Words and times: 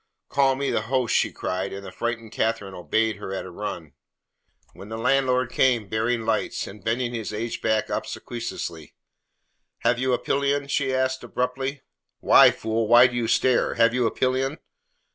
"Call 0.29 0.55
me 0.55 0.71
the 0.71 0.81
host," 0.89 1.13
she 1.15 1.31
cried, 1.31 1.71
and 1.71 1.85
the 1.85 1.91
frightened 1.91 2.31
Catherine 2.31 2.73
obeyed 2.73 3.17
her 3.17 3.31
at 3.35 3.45
a 3.45 3.51
run. 3.51 3.93
When 4.73 4.89
the 4.89 4.97
landlord 4.97 5.51
came, 5.51 5.89
bearing 5.89 6.21
lights, 6.25 6.65
and 6.65 6.83
bending 6.83 7.13
his 7.13 7.31
aged 7.31 7.61
back 7.61 7.91
obsequiously: 7.91 8.95
"Have 9.81 9.99
you 9.99 10.11
a 10.13 10.17
pillion?" 10.17 10.67
she 10.69 10.91
asked 10.91 11.23
abruptly. 11.23 11.83
"Well, 12.19 12.51
fool, 12.51 12.87
why 12.87 13.05
do 13.05 13.15
you 13.15 13.27
stare? 13.27 13.75
Have 13.75 13.93
you 13.93 14.07
a 14.07 14.11
pillion?" 14.11 14.57